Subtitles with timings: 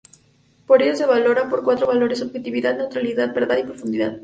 [0.65, 4.19] Por ello se valora por cuatro valores: objetividad, neutralidad, verdad y profundidad.